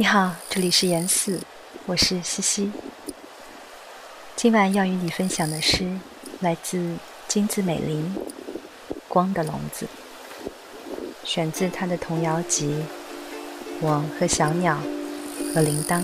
[0.00, 1.40] 你好，这里是严四，
[1.86, 2.70] 我是西西。
[4.36, 5.98] 今晚要与你分享的诗
[6.38, 6.94] 来自
[7.26, 8.14] 金子美玲，
[9.08, 9.86] 《光的笼子》，
[11.28, 12.68] 选自他的童谣集
[13.80, 14.78] 《我和小鸟
[15.52, 16.00] 和铃铛》。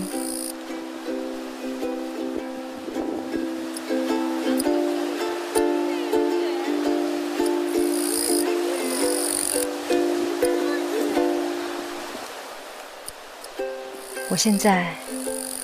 [14.35, 14.93] 我现在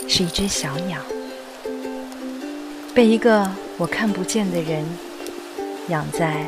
[0.07, 0.98] 是一只小鸟，
[2.95, 3.45] 被一个
[3.77, 4.85] 我看不见的人
[5.89, 6.45] 养在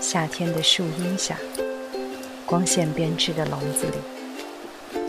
[0.00, 1.36] 夏天的树荫下、
[2.44, 5.00] 光线编织的笼子里。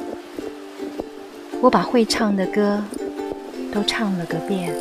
[1.63, 2.83] 我把会唱的歌
[3.73, 4.71] 都唱了个遍。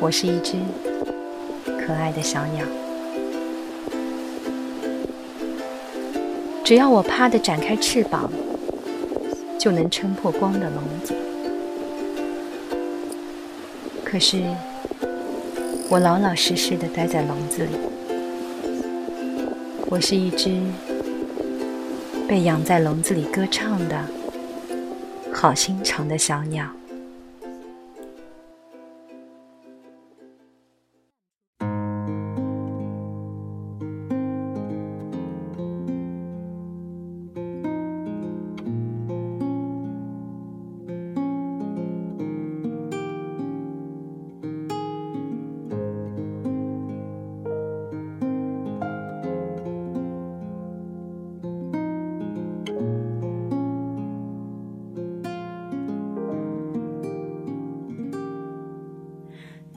[0.00, 0.54] 我是一只
[1.86, 2.66] 可爱的小鸟，
[6.64, 8.28] 只要我啪的展开翅膀。
[9.64, 11.14] 就能撑破光的笼子。
[14.04, 14.42] 可是，
[15.88, 17.70] 我老老实实的待在笼子里。
[19.86, 20.60] 我是一只
[22.28, 23.98] 被养在笼子里歌唱的
[25.32, 26.66] 好心肠的小鸟。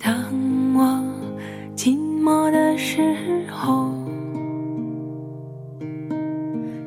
[0.07, 0.15] 当
[0.73, 1.03] 我
[1.75, 3.01] 寂寞的时
[3.51, 3.93] 候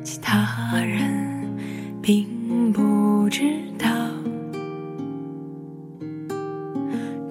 [0.03, 1.47] 其他人
[2.01, 3.43] 并不知
[3.77, 3.87] 道，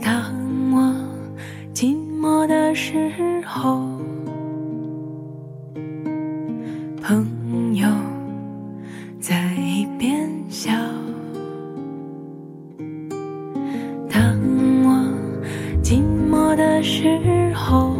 [0.00, 0.32] 当
[0.70, 0.94] 我
[1.75, 2.94] 寂寞的时
[3.44, 3.81] 候，
[7.03, 7.88] 朋友
[9.19, 10.70] 在一边笑。
[14.09, 14.38] 当
[15.90, 18.00] 寂寞的时候。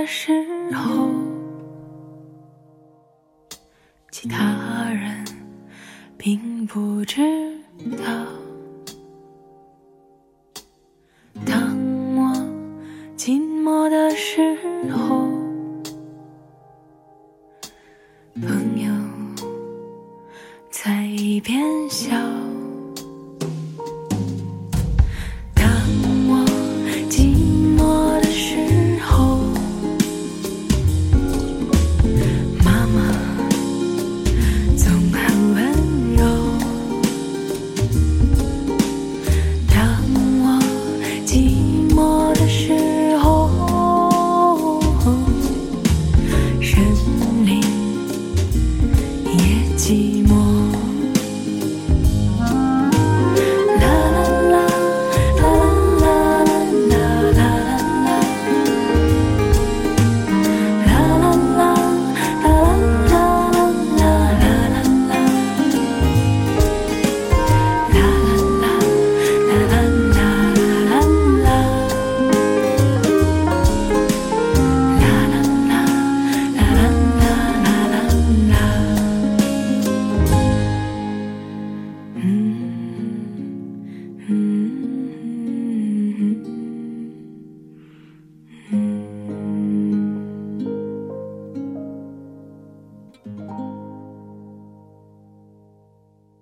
[0.00, 0.32] 的时
[0.72, 1.10] 候
[4.10, 5.22] 其他人
[6.16, 7.20] 并不知
[7.98, 8.04] 道。
[11.44, 11.76] 当
[12.16, 12.34] 我
[13.14, 14.56] 寂寞的时
[14.90, 15.28] 候
[18.40, 18.90] 朋友
[20.70, 21.60] 在一边
[21.90, 22.49] 笑。